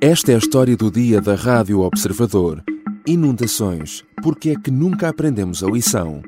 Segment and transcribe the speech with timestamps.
[0.00, 2.62] Esta é a história do dia da Rádio Observador.
[3.06, 4.04] Inundações.
[4.22, 6.20] Porque é que nunca aprendemos a lição?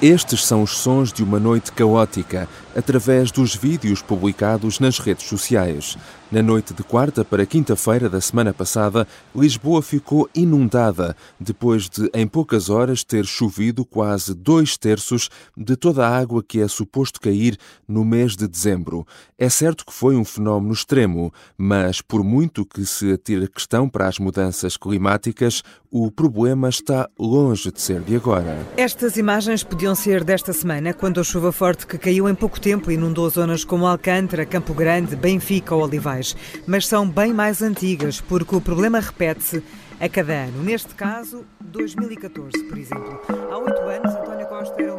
[0.00, 5.96] Estes são os sons de uma noite caótica através dos vídeos publicados nas redes sociais.
[6.30, 9.04] Na noite de quarta para quinta-feira da semana passada,
[9.34, 16.06] Lisboa ficou inundada depois de, em poucas horas, ter chovido quase dois terços de toda
[16.06, 17.58] a água que é suposto cair
[17.88, 19.04] no mês de dezembro.
[19.36, 23.88] É certo que foi um fenómeno extremo, mas por muito que se atire a questão
[23.88, 28.64] para as mudanças climáticas, o problema está longe de ser de agora.
[28.76, 32.90] Estas imagens podiam ser desta semana, quando a chuva forte que caiu em pouco tempo
[32.90, 36.36] inundou zonas como Alcântara, Campo Grande, Benfica ou Olivais.
[36.66, 39.62] Mas são bem mais antigas, porque o problema repete-se
[39.98, 40.62] a cada ano.
[40.62, 43.20] Neste caso, 2014, por exemplo.
[43.50, 44.94] Há oito anos, António Costa era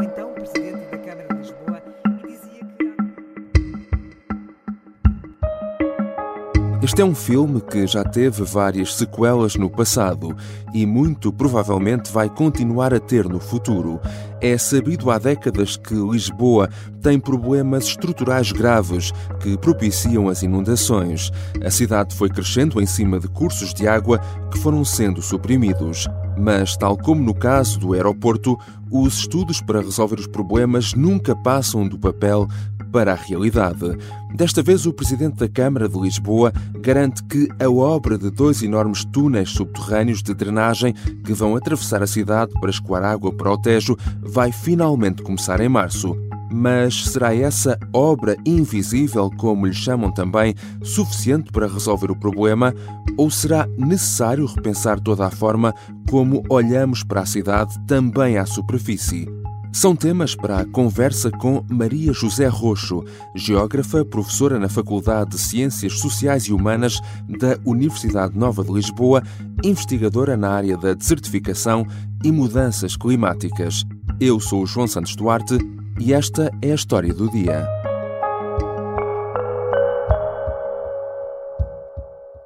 [6.92, 10.36] Este é um filme que já teve várias sequelas no passado
[10.74, 13.98] e muito provavelmente vai continuar a ter no futuro.
[14.42, 16.70] É sabido há décadas que Lisboa
[17.02, 21.32] tem problemas estruturais graves que propiciam as inundações.
[21.64, 24.20] A cidade foi crescendo em cima de cursos de água
[24.52, 26.10] que foram sendo suprimidos.
[26.38, 28.58] Mas, tal como no caso do aeroporto,
[28.90, 32.48] os estudos para resolver os problemas nunca passam do papel
[32.92, 33.98] para a realidade.
[34.34, 39.04] Desta vez, o presidente da Câmara de Lisboa garante que a obra de dois enormes
[39.06, 43.98] túneis subterrâneos de drenagem que vão atravessar a cidade para escoar água para o Tejo
[44.22, 46.16] vai finalmente começar em março.
[46.54, 50.54] Mas será essa obra invisível, como lhe chamam também,
[50.84, 52.74] suficiente para resolver o problema?
[53.18, 55.74] Ou será necessário repensar toda a forma
[56.10, 59.41] como olhamos para a cidade também à superfície?
[59.74, 65.94] São temas para a conversa com Maria José Roxo, geógrafa, professora na Faculdade de Ciências
[65.94, 67.00] Sociais e Humanas
[67.40, 69.24] da Universidade Nova de Lisboa,
[69.64, 71.88] investigadora na área da desertificação
[72.22, 73.86] e mudanças climáticas.
[74.20, 75.58] Eu sou o João Santos Duarte
[75.98, 77.66] e esta é a história do dia.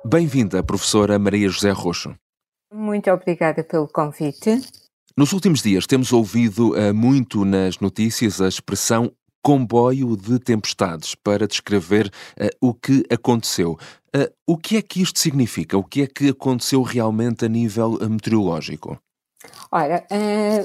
[0.05, 2.13] Bem-vinda, professora Maria José Roxo.
[2.71, 4.61] Muito obrigada pelo convite.
[5.17, 9.09] Nos últimos dias temos ouvido uh, muito nas notícias a expressão
[9.41, 13.77] comboio de tempestades para descrever uh, o que aconteceu.
[14.13, 15.77] Uh, o que é que isto significa?
[15.77, 18.99] O que é que aconteceu realmente a nível meteorológico?
[19.71, 20.05] Ora,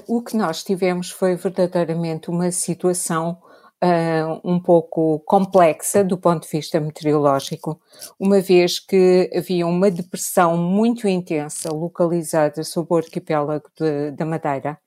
[0.09, 3.39] o que nós tivemos foi verdadeiramente uma situação
[3.83, 7.81] uh, um pouco complexa do ponto de vista meteorológico,
[8.19, 13.69] uma vez que havia uma depressão muito intensa localizada sobre o arquipélago
[14.17, 14.79] da Madeira.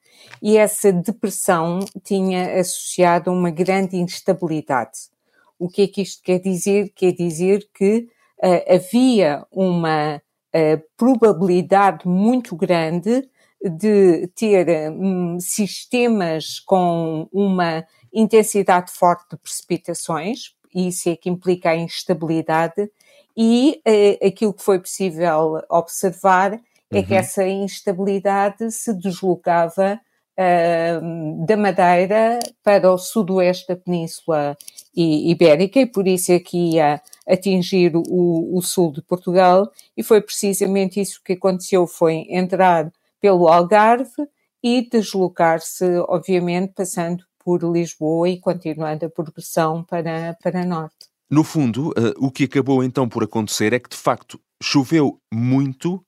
[0.41, 5.11] E essa depressão tinha associado uma grande instabilidade.
[5.57, 6.91] O que é que isto quer dizer?
[6.95, 8.07] Quer dizer que
[8.43, 13.27] uh, havia uma uh, probabilidade muito grande
[13.63, 21.69] de ter um, sistemas com uma intensidade forte de precipitações, e isso é que implica
[21.69, 22.91] a instabilidade,
[23.35, 26.59] e eh, aquilo que foi possível observar
[26.91, 27.05] é uhum.
[27.05, 29.99] que essa instabilidade se deslocava
[30.37, 34.55] uh, da Madeira para o sudoeste da Península
[34.95, 40.21] Ibérica, e por isso é que ia atingir o, o sul de Portugal, e foi
[40.21, 42.91] precisamente isso que aconteceu, foi entrar
[43.23, 44.27] pelo Algarve
[44.61, 51.07] e deslocar-se, obviamente, passando por Lisboa e continuando a progressão para, para norte.
[51.31, 56.05] No fundo, uh, o que acabou então por acontecer é que, de facto, choveu muito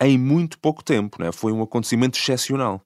[0.00, 1.32] em muito pouco tempo, não é?
[1.32, 2.80] Foi um acontecimento excepcional.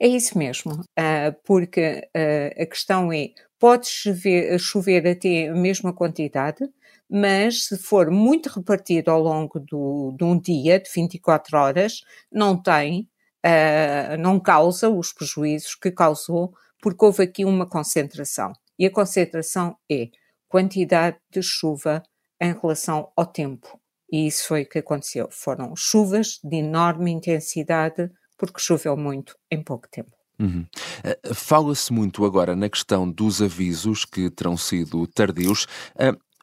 [0.00, 5.92] É isso mesmo, uh, porque uh, a questão é, pode chover, chover até a mesma
[5.92, 6.68] quantidade,
[7.10, 12.56] mas se for muito repartido ao longo do, de um dia, de 24 horas, não
[12.60, 13.08] tem,
[13.44, 18.52] uh, não causa os prejuízos que causou porque houve aqui uma concentração.
[18.78, 20.08] E a concentração é
[20.48, 22.02] quantidade de chuva
[22.40, 23.78] em relação ao tempo.
[24.10, 25.28] E isso foi o que aconteceu.
[25.30, 30.10] Foram chuvas de enorme intensidade, porque choveu muito em pouco tempo.
[30.38, 30.66] Uhum.
[31.04, 35.66] Uh, Fala-se muito agora na questão dos avisos que terão sido tardios.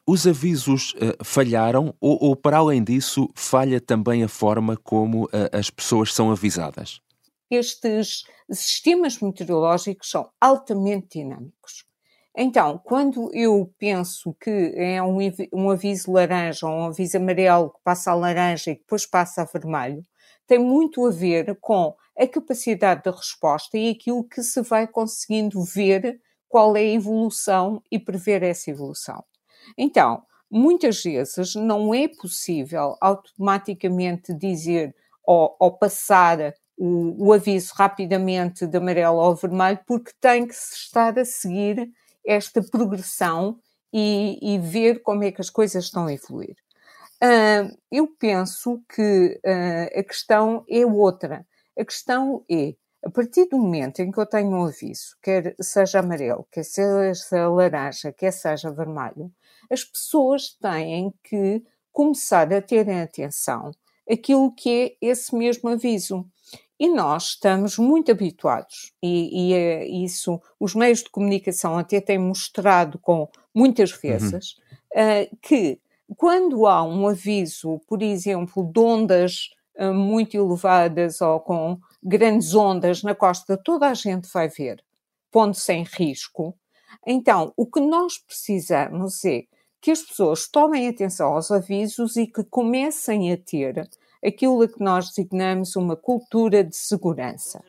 [0.08, 5.28] Uh, os avisos uh, falharam ou, ou, para além disso, falha também a forma como
[5.52, 7.00] as pessoas são avisadas?
[7.50, 11.84] estes sistemas meteorológicos são altamente dinâmicos.
[12.36, 15.18] Então, quando eu penso que é um,
[15.52, 19.44] um aviso laranja ou um aviso amarelo que passa a laranja e depois passa a
[19.44, 20.04] vermelho,
[20.46, 25.62] tem muito a ver com a capacidade de resposta e aquilo que se vai conseguindo
[25.62, 29.24] ver qual é a evolução e prever essa evolução.
[29.76, 34.94] Então, muitas vezes não é possível automaticamente dizer
[35.24, 40.74] ou, ou passar o, o, aviso rapidamente de amarelo ao vermelho, porque tem que se
[40.74, 41.90] estar a seguir
[42.24, 43.58] esta progressão
[43.92, 46.56] e, e ver como é que as coisas estão a evoluir.
[47.22, 51.44] Uh, eu penso que uh, a questão é outra.
[51.76, 52.74] A questão é,
[53.04, 57.48] a partir do momento em que eu tenho um aviso, quer seja amarelo, quer seja
[57.48, 59.32] laranja, quer seja vermelho,
[59.70, 61.62] as pessoas têm que
[61.92, 63.72] começar a terem atenção
[64.10, 66.24] aquilo que é esse mesmo aviso.
[66.80, 72.18] E nós estamos muito habituados, e, e é isso os meios de comunicação até têm
[72.18, 74.54] mostrado com muitas vezes,
[74.94, 75.24] uhum.
[75.32, 75.80] uh, que
[76.16, 83.02] quando há um aviso, por exemplo, de ondas uh, muito elevadas ou com grandes ondas
[83.02, 84.82] na costa, toda a gente vai ver,
[85.32, 86.56] pondo-se em risco.
[87.04, 89.42] Então, o que nós precisamos é
[89.80, 93.88] que as pessoas tomem atenção aos avisos e que comecem a ter
[94.24, 97.62] aquilo a que nós designamos uma cultura de segurança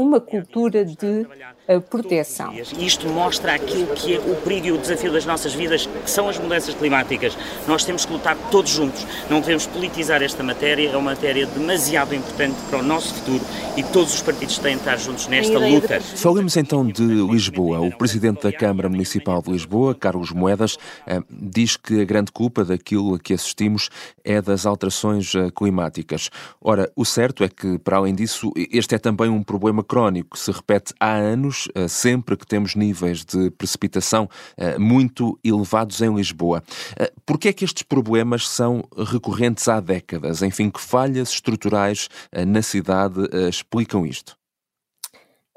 [0.00, 1.26] uma cultura de
[1.68, 2.52] uh, proteção.
[2.78, 6.28] Isto mostra aquilo que é o perigo e o desafio das nossas vidas, que são
[6.28, 7.36] as mudanças climáticas.
[7.68, 12.14] Nós temos que lutar todos juntos, não devemos politizar esta matéria, é uma matéria demasiado
[12.14, 13.44] importante para o nosso futuro
[13.76, 16.00] e todos os partidos têm de estar juntos nesta luta.
[16.00, 17.80] Falemos então de Lisboa.
[17.80, 22.64] O presidente da Câmara Municipal de Lisboa, Carlos Moedas, eh, diz que a grande culpa
[22.64, 23.90] daquilo a que assistimos
[24.24, 26.30] é das alterações eh, climáticas.
[26.60, 30.52] Ora, o certo é que, para além disso, este é também um problema crónico se
[30.52, 36.62] repete há anos, eh, sempre que temos níveis de precipitação eh, muito elevados em Lisboa.
[36.96, 40.42] Eh, por que é que estes problemas são recorrentes há décadas?
[40.42, 42.08] Enfim, que falhas estruturais
[42.46, 44.36] na cidade explicam isto?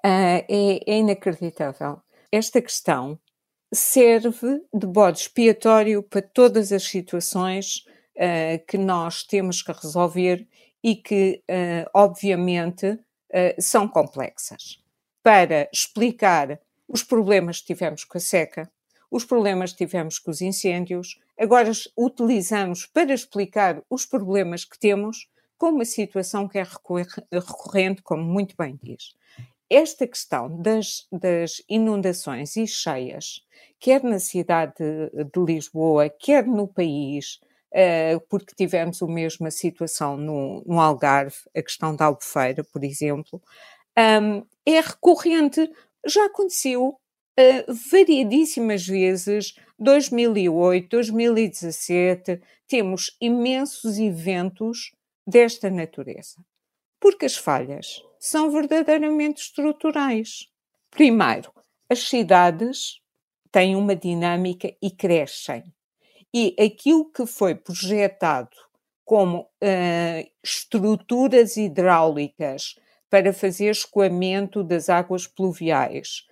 [0.03, 2.01] Uh, é, é inacreditável.
[2.31, 3.19] Esta questão
[3.71, 7.85] serve de bode expiatório para todas as situações
[8.17, 10.47] uh, que nós temos que resolver
[10.83, 12.99] e que, uh, obviamente,
[13.33, 14.79] uh, são complexas.
[15.21, 18.71] Para explicar os problemas que tivemos com a seca,
[19.09, 25.29] os problemas que tivemos com os incêndios, agora utilizamos para explicar os problemas que temos
[25.57, 26.63] com uma situação que é
[27.31, 29.15] recorrente, como muito bem diz.
[29.69, 33.41] Esta questão das, das inundações e cheias,
[33.79, 37.39] quer na cidade de, de Lisboa, quer no país,
[38.29, 43.41] porque tivemos a mesma situação no, no, Algarve, a questão da Albufeira, por exemplo,
[43.97, 45.69] um, é recorrente,
[46.05, 54.91] já aconteceu uh, variedíssimas vezes, 2008, 2017, temos imensos eventos
[55.25, 56.43] desta natureza.
[56.99, 60.47] Porque as falhas são verdadeiramente estruturais.
[60.89, 61.51] Primeiro,
[61.89, 62.99] as cidades
[63.51, 65.63] têm uma dinâmica e crescem
[66.33, 68.55] e aquilo que foi projetado
[69.05, 72.75] como uh, estruturas hidráulicas
[73.09, 76.25] para fazer escoamento das águas pluviais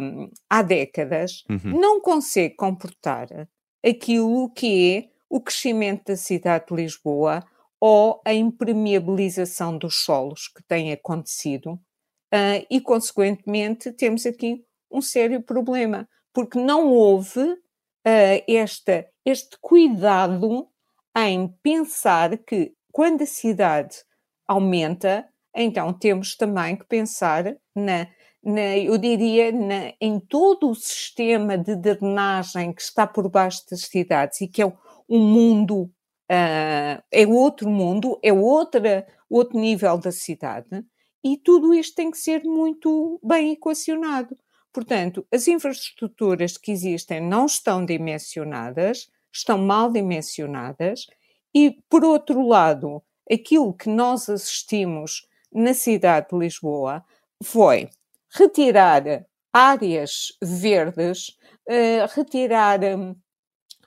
[0.00, 1.78] um, há décadas, uhum.
[1.78, 3.28] não consegue comportar
[3.84, 7.44] aquilo que é o crescimento da cidade de Lisboa
[7.80, 15.42] ou a impermeabilização dos solos que tem acontecido uh, e, consequentemente, temos aqui um sério
[15.42, 20.68] problema, porque não houve uh, esta este cuidado
[21.16, 23.96] em pensar que quando a cidade
[24.46, 27.44] aumenta, então temos também que pensar
[27.74, 28.08] na,
[28.42, 33.82] na eu diria, na, em todo o sistema de drenagem que está por baixo das
[33.82, 40.10] cidades e que é um mundo, uh, é outro mundo, é outra, outro nível da
[40.10, 40.84] cidade,
[41.22, 44.34] e tudo isto tem que ser muito bem equacionado.
[44.72, 49.08] Portanto, as infraestruturas que existem não estão dimensionadas,
[49.38, 51.06] estão mal dimensionadas
[51.54, 57.04] e, por outro lado, aquilo que nós assistimos na cidade de Lisboa
[57.42, 57.88] foi
[58.30, 63.16] retirar áreas verdes, uh, retirar um,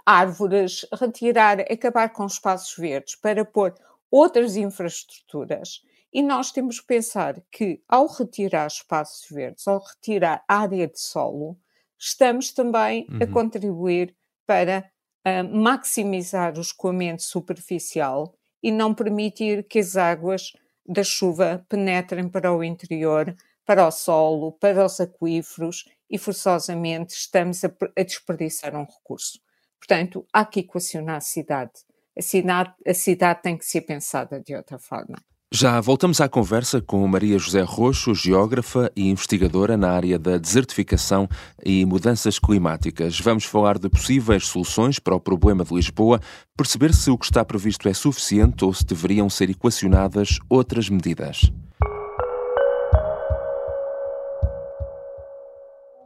[0.06, 3.74] árvores, retirar, acabar com espaços verdes para pôr
[4.10, 5.84] outras infraestruturas.
[6.14, 11.58] E nós temos que pensar que, ao retirar espaços verdes, ao retirar área de solo,
[11.98, 13.20] estamos também uhum.
[13.22, 14.14] a contribuir
[14.46, 14.92] para
[15.26, 20.54] uh, maximizar o escoamento superficial e não permitir que as águas
[20.86, 23.36] da chuva penetrem para o interior,
[23.66, 29.40] para o solo, para os aquíferos e forçosamente estamos a, a desperdiçar um recurso.
[29.80, 31.72] Portanto, há que equacionar a cidade.
[32.18, 35.16] A cidade, a cidade tem que ser pensada de outra forma.
[35.54, 41.28] Já voltamos à conversa com Maria José Roxo, geógrafa e investigadora na área da desertificação
[41.62, 43.20] e mudanças climáticas.
[43.20, 46.22] Vamos falar de possíveis soluções para o problema de Lisboa,
[46.56, 51.52] perceber se o que está previsto é suficiente ou se deveriam ser equacionadas outras medidas.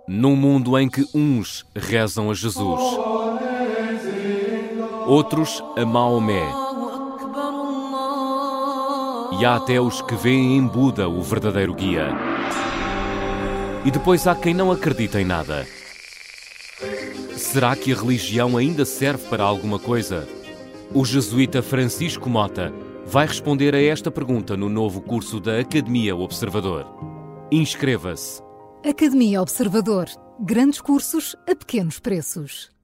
[0.07, 2.81] Num mundo em que uns rezam a Jesus,
[5.05, 6.64] outros a Maomé
[9.39, 12.09] e há até os que veem em Buda o verdadeiro guia.
[13.83, 15.67] E depois há quem não acredita em nada.
[17.35, 20.27] Será que a religião ainda serve para alguma coisa?
[20.93, 22.73] O jesuíta Francisco Mota
[23.05, 26.85] vai responder a esta pergunta no novo curso da Academia Observador.
[27.51, 28.41] Inscreva-se.
[28.83, 30.07] Academia Observador.
[30.39, 32.74] Grandes cursos a pequenos preços.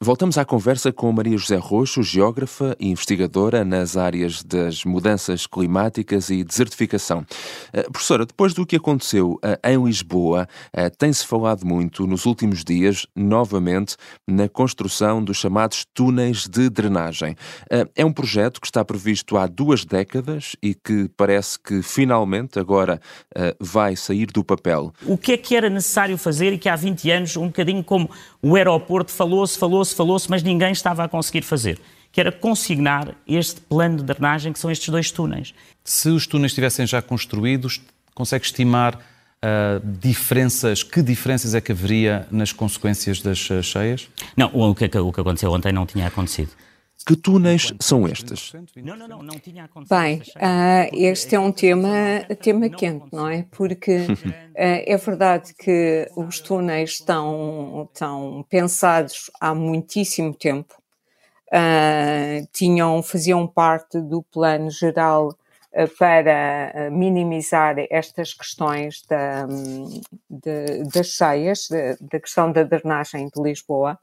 [0.00, 6.30] Voltamos à conversa com Maria José Roxo, geógrafa e investigadora nas áreas das mudanças climáticas
[6.30, 7.26] e desertificação.
[7.76, 12.62] Uh, professora, depois do que aconteceu uh, em Lisboa, uh, tem-se falado muito nos últimos
[12.62, 17.34] dias, novamente, na construção dos chamados túneis de drenagem.
[17.96, 23.00] é um projeto que está previsto há duas décadas e que parece que finalmente agora
[23.58, 24.92] vai sair do papel.
[25.04, 28.08] O que é que era necessário fazer e que há 20 anos, um bocadinho como
[28.42, 31.80] o aeroporto, falou-se, falou-se, falou-se, mas ninguém estava a conseguir fazer,
[32.12, 35.54] que era consignar este plano de drenagem, que são estes dois túneis.
[35.84, 37.80] Se os túneis estivessem já construídos,
[38.14, 44.08] consegue estimar uh, diferenças, que diferenças é que haveria nas consequências das uh, cheias?
[44.36, 46.50] Não, o que, o que aconteceu ontem não tinha acontecido.
[47.08, 48.52] Que túneis são estes?
[48.76, 49.98] Não, não, não, não tinha acontecido.
[49.98, 51.88] Bem, uh, este é um tema,
[52.38, 53.46] tema quente, não é?
[53.50, 54.08] Porque uh,
[54.54, 60.74] é verdade que os túneis estão, estão pensados há muitíssimo tempo.
[61.46, 65.34] Uh, tinham, faziam parte do plano geral
[65.98, 69.46] para minimizar estas questões da,
[70.28, 71.68] de, das cheias,
[72.02, 73.98] da questão da drenagem de Lisboa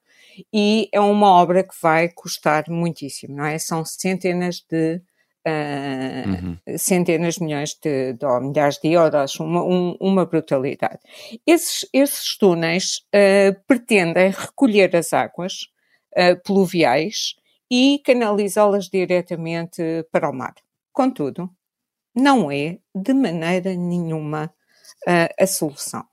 [0.54, 3.58] e é uma obra que vai custar muitíssimo, não é?
[3.58, 5.02] São centenas de
[5.48, 6.78] uh, uhum.
[6.78, 11.00] centenas de milhões de, de ou milhares de euros, uma, um, uma brutalidade.
[11.46, 15.68] Esses, esses túneis uh, pretendem recolher as águas
[16.18, 17.36] uh, pluviais
[17.72, 20.56] e canalizá-las diretamente para o mar.
[20.92, 21.50] Contudo,
[22.16, 24.54] não é de maneira nenhuma
[25.38, 26.06] a solução.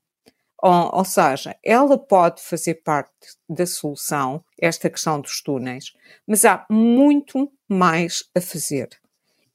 [0.62, 3.10] Ou, ou, seja, ela pode fazer parte
[3.48, 5.92] da solução, esta questão dos túneis,
[6.24, 8.88] mas há muito mais a fazer.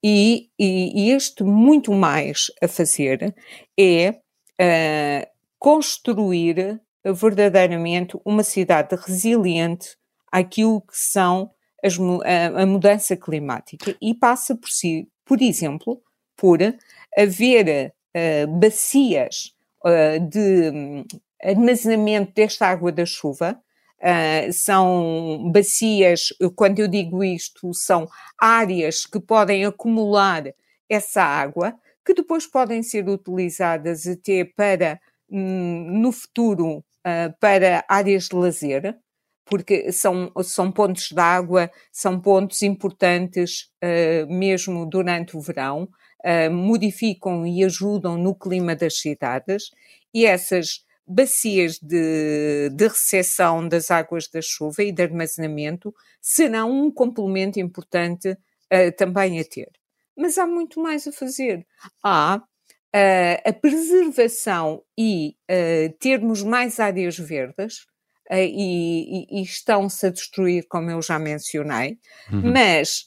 [0.03, 3.33] E, e, e este muito mais a fazer
[3.79, 9.95] é uh, construir verdadeiramente uma cidade resiliente
[10.29, 16.01] àquilo que são as, a, a mudança climática e passa por si, por exemplo,
[16.35, 16.59] por
[17.17, 19.55] haver uh, bacias
[19.87, 21.05] uh, de hum,
[21.41, 23.59] armazenamento desta água da chuva.
[23.99, 28.07] Uh, são bacias, quando eu digo isto, são
[28.39, 30.43] áreas que podem acumular
[30.87, 31.73] essa água,
[32.05, 38.95] que depois podem ser utilizadas até para, hum, no futuro, uh, para áreas de lazer,
[39.45, 45.89] porque são, são pontos de água, são pontos importantes uh, mesmo durante o verão
[46.25, 49.71] uh, modificam e ajudam no clima das cidades
[50.13, 56.91] e essas bacias de, de recepção das águas da chuva e de armazenamento serão um
[56.91, 59.71] complemento importante uh, também a ter.
[60.17, 61.65] Mas há muito mais a fazer.
[62.03, 67.85] Há uh, a preservação e uh, termos mais áreas verdes,
[68.29, 71.97] e, e, e estão-se a destruir, como eu já mencionei,
[72.29, 72.51] uhum.
[72.51, 73.05] mas,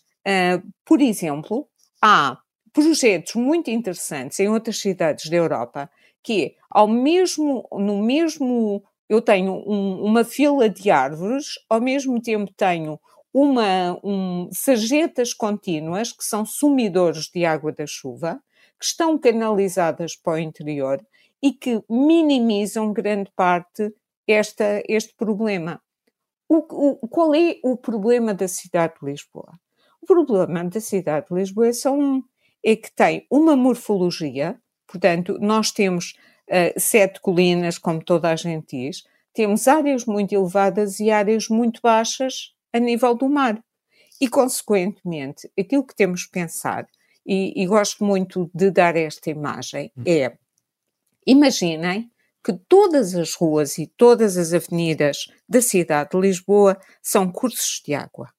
[0.82, 1.68] por exemplo,
[2.00, 2.38] há
[2.72, 5.90] projetos muito interessantes em outras cidades da Europa,
[6.22, 12.52] que ao mesmo, no mesmo, eu tenho um, uma fila de árvores, ao mesmo tempo
[12.56, 12.98] tenho
[13.32, 18.40] uma, um, sarjetas contínuas, que são sumidores de água da chuva,
[18.78, 21.04] que estão canalizadas para o interior
[21.42, 23.94] e que minimizam grande parte
[24.26, 25.80] esta, este problema.
[26.48, 26.56] O,
[27.02, 29.58] o, qual é o problema da cidade de Lisboa?
[30.02, 32.22] O problema da cidade de Lisboa é só um
[32.64, 36.14] é que tem uma morfologia, portanto, nós temos
[36.48, 41.80] uh, sete colinas, como toda a gente diz, temos áreas muito elevadas e áreas muito
[41.82, 43.62] baixas a nível do mar.
[44.20, 46.86] E, consequentemente, aquilo que temos que pensar,
[47.26, 50.02] e, e gosto muito de dar esta imagem, hum.
[50.06, 50.36] é:
[51.26, 52.10] imaginem
[52.42, 57.94] que todas as ruas e todas as avenidas da cidade de Lisboa são cursos de
[57.94, 58.32] água.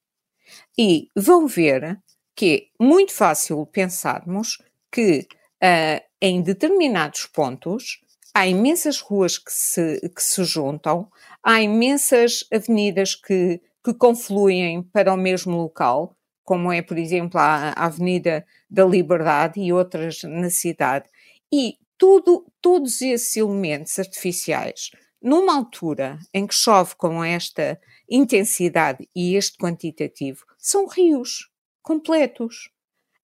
[0.78, 2.00] E vão ver
[2.36, 4.58] que é muito fácil pensarmos
[4.92, 5.28] que
[5.64, 8.02] uh, em determinados pontos
[8.34, 11.10] há imensas ruas que se, que se juntam,
[11.44, 17.70] há imensas avenidas que, que confluem para o mesmo local, como é, por exemplo, a,
[17.70, 21.10] a Avenida da Liberdade e outras na cidade.
[21.54, 24.90] E tudo, todos esses elementos artificiais,
[25.22, 31.51] numa altura em que chove com esta intensidade e este quantitativo, são rios
[31.82, 32.70] completos.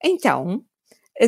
[0.02, 0.64] Então,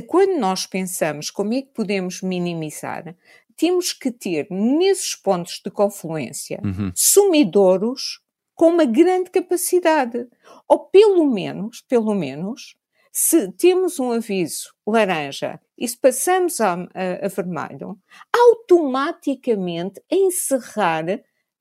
[0.06, 3.16] quando nós pensamos como é que podemos minimizar,
[3.56, 6.92] temos que ter nesses pontos de confluência uhum.
[6.94, 8.20] sumidouros
[8.54, 10.28] com uma grande capacidade.
[10.68, 12.76] Ou pelo menos, pelo menos,
[13.12, 17.98] se temos um aviso laranja e se passamos a, a, a vermelho,
[18.32, 21.04] automaticamente encerrar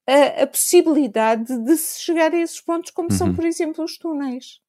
[0.06, 3.16] a, a, possibilidade de se chegar a esses pontos, como uhum.
[3.16, 4.60] são, por exemplo, os túneis.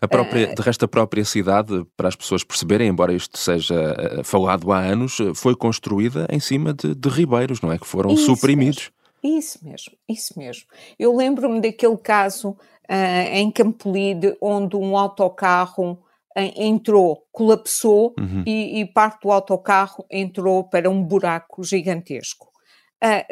[0.00, 4.20] A própria, uh, de resto, a própria cidade, para as pessoas perceberem, embora isto seja
[4.20, 7.78] uh, falado há anos, foi construída em cima de, de ribeiros, não é?
[7.78, 8.90] Que foram suprimidos.
[9.22, 10.64] Mesmo, isso mesmo, isso mesmo.
[10.98, 16.02] Eu lembro-me daquele caso uh, em Campolide, onde um autocarro
[16.34, 18.42] entrou, colapsou uhum.
[18.46, 22.50] e, e, parte do autocarro entrou para um buraco gigantesco.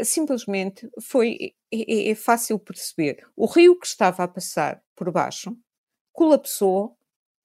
[0.02, 3.24] simplesmente foi é, é fácil perceber.
[3.34, 5.56] O rio que estava a passar por baixo
[6.20, 6.98] colapsou,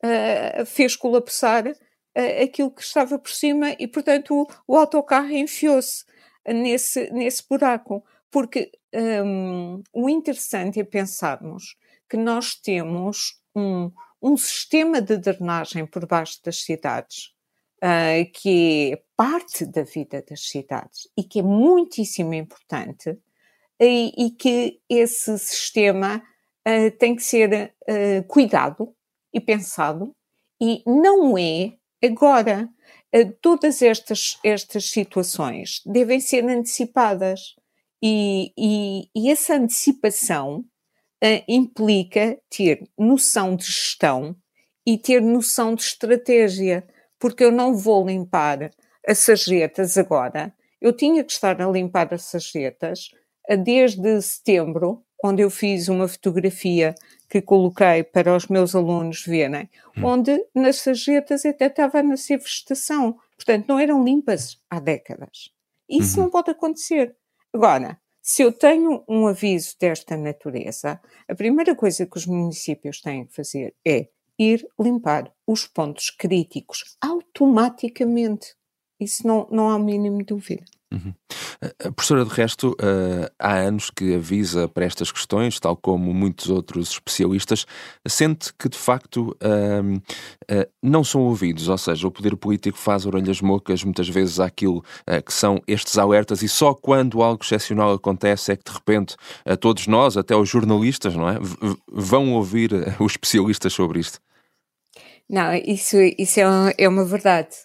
[0.04, 6.04] uh, fez colapsar uh, aquilo que estava por cima e, portanto, o, o autocarro enfiou-se
[6.46, 8.04] nesse, nesse buraco.
[8.30, 11.78] Porque um, o interessante é pensarmos
[12.10, 13.90] que nós temos um,
[14.22, 17.34] um sistema de drenagem por baixo das cidades
[17.82, 23.18] uh, que é parte da vida das cidades e que é muitíssimo importante
[23.80, 26.22] e, e que esse sistema
[26.68, 28.94] uh, tem que ser uh, cuidado
[29.34, 30.16] e pensado,
[30.62, 31.74] e não é
[32.04, 32.70] agora.
[33.16, 37.56] Uh, todas estas, estas situações devem ser antecipadas,
[38.04, 40.64] e, e, e essa antecipação
[41.48, 44.36] implica ter noção de gestão
[44.86, 46.86] e ter noção de estratégia,
[47.18, 48.70] porque eu não vou limpar
[49.08, 50.54] as sarjetas agora.
[50.80, 53.10] Eu tinha que estar a limpar as sarjetas
[53.64, 56.96] desde setembro onde eu fiz uma fotografia
[57.30, 60.06] que coloquei para os meus alunos verem, hum.
[60.06, 63.18] onde nas sarjetas até estava a nascer vegetação.
[63.36, 65.52] Portanto, não eram limpas há décadas.
[65.90, 66.26] Isso uhum.
[66.26, 67.16] não pode acontecer.
[67.54, 73.26] Agora, se eu tenho um aviso desta natureza, a primeira coisa que os municípios têm
[73.26, 74.08] que fazer é
[74.38, 78.56] ir limpar os pontos críticos automaticamente.
[79.00, 80.64] Isso não, não há o mínimo de dúvida.
[80.96, 81.14] Uhum.
[81.84, 86.50] A professora, de resto, uh, há anos que avisa para estas questões, tal como muitos
[86.50, 87.66] outros especialistas,
[88.08, 93.42] sente que de facto uh, não são ouvidos, ou seja, o poder político faz orelhas
[93.42, 94.84] mocas muitas vezes àquilo
[95.26, 99.16] que são estes alertas e só quando algo excepcional acontece é que de repente
[99.60, 101.40] todos nós, até os jornalistas, não é,
[101.92, 104.20] vão ouvir os especialistas sobre isto.
[105.30, 107.65] Não, isso, isso é, é uma verdade.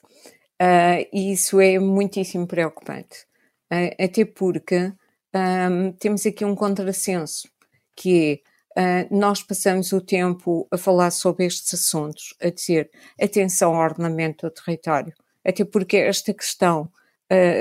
[0.60, 3.24] Uh, e isso é muitíssimo preocupante,
[3.72, 4.92] uh, até porque
[5.34, 7.48] um, temos aqui um contrassenso,
[7.96, 8.42] que
[8.76, 13.82] é, uh, nós passamos o tempo a falar sobre estes assuntos, a dizer atenção ao
[13.82, 16.90] ordenamento do território, até porque esta questão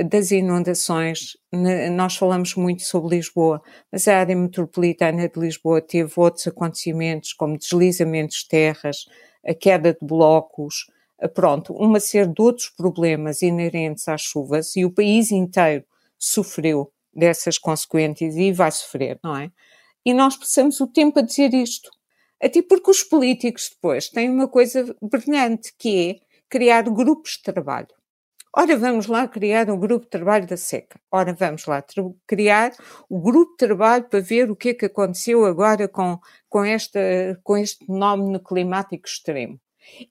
[0.09, 1.38] das inundações,
[1.91, 7.55] nós falamos muito sobre Lisboa, mas a área metropolitana de Lisboa teve outros acontecimentos, como
[7.55, 9.05] deslizamentos de terras,
[9.45, 10.88] a queda de blocos,
[11.27, 15.84] pronto, uma série de outros problemas inerentes às chuvas e o país inteiro
[16.17, 19.51] sofreu dessas consequências e vai sofrer, não é?
[20.05, 21.89] E nós passamos o tempo a dizer isto.
[22.41, 27.89] Até porque os políticos depois têm uma coisa brilhante que é criar grupos de trabalho.
[28.55, 30.99] Ora, vamos lá criar um grupo de trabalho da seca.
[31.12, 31.84] Ora, vamos lá
[32.25, 32.71] criar
[33.08, 36.99] o grupo de trabalho para ver o que é que aconteceu agora com, com, esta,
[37.43, 39.60] com este fenómeno climático extremo.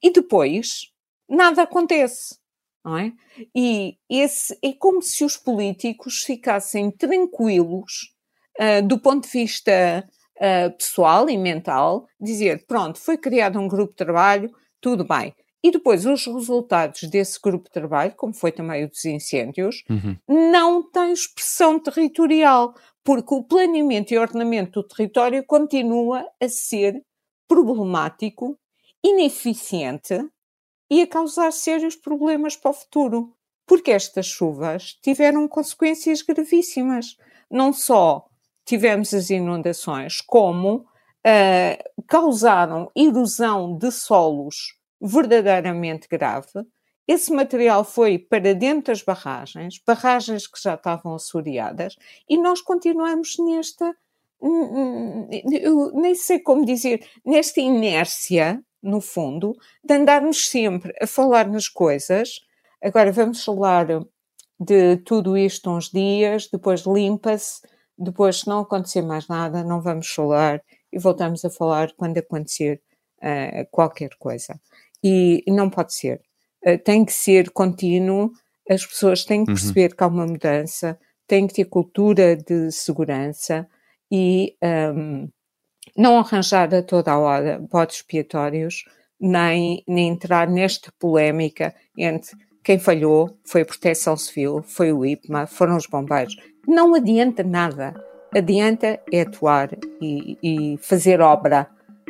[0.01, 0.93] E depois
[1.29, 2.37] nada acontece.
[2.83, 3.11] Não é?
[3.55, 8.13] E esse é como se os políticos ficassem tranquilos
[8.59, 13.91] uh, do ponto de vista uh, pessoal e mental, dizer, pronto, foi criado um grupo
[13.91, 14.49] de trabalho,
[14.81, 15.35] tudo bem.
[15.61, 20.15] E depois os resultados desse grupo de trabalho, como foi também o dos incêndios, uhum.
[20.49, 27.03] não têm expressão territorial, porque o planeamento e ordenamento do território continua a ser
[27.45, 28.57] problemático,
[29.03, 30.17] ineficiente
[30.89, 37.17] e a causar sérios problemas para o futuro, porque estas chuvas tiveram consequências gravíssimas.
[37.49, 38.27] Não só
[38.65, 46.65] tivemos as inundações, como uh, causaram erosão de solos verdadeiramente grave
[47.09, 51.95] esse material foi para dentro das barragens, barragens que já estavam assoreadas,
[52.29, 53.95] e nós continuamos nesta,
[55.95, 62.39] nem sei como dizer, nesta inércia, no fundo, de andarmos sempre a falar nas coisas.
[62.81, 63.87] Agora vamos falar
[64.59, 67.61] de tudo isto uns dias, depois limpa-se,
[67.97, 70.61] depois, se não acontecer mais nada, não vamos falar
[70.91, 72.81] e voltamos a falar quando acontecer
[73.17, 74.59] uh, qualquer coisa.
[75.03, 76.21] E, e não pode ser.
[76.63, 78.31] Eh, tem que ser contínuo,
[78.69, 79.57] as pessoas têm que uhum.
[79.57, 79.97] perceber uhum.
[79.97, 83.67] que há uma mudança, têm que ter cultura de segurança
[84.11, 85.29] e um,
[85.99, 88.85] não arranjar a toda a hora bodes expiatórios,
[89.19, 95.45] nem, nem entrar nesta polémica entre quem falhou foi a Proteção Civil, foi o IPMA,
[95.45, 96.37] foram os bombeiros.
[96.65, 97.93] Não adianta nada.
[98.33, 101.67] Adianta é atuar e, e fazer obra,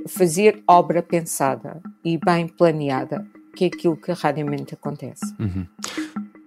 [0.08, 3.26] fazer obra pensada e bem planeada
[3.56, 5.26] que é aquilo que raramente acontece.
[5.40, 5.66] Uhum.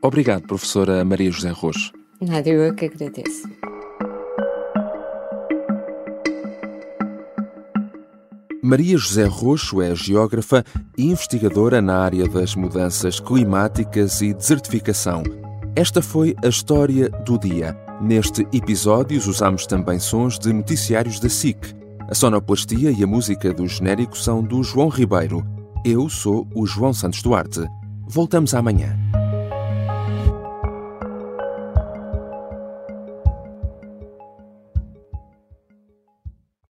[0.01, 1.93] Obrigado, professora Maria José Roxo.
[2.21, 3.49] Nada, eu é que agradeço.
[8.65, 10.65] Maria José Roxo é geógrafa
[10.97, 15.25] e investigadora na área das mudanças climáticas e desertificação.
[15.75, 17.77] Esta foi a história do dia.
[18.01, 21.75] Neste episódio usamos também sons de noticiários da SIC.
[22.09, 25.45] A sonoplastia e a música do genérico são do João Ribeiro.
[25.85, 27.67] Eu sou o João Santos Duarte.
[28.07, 28.97] Voltamos amanhã.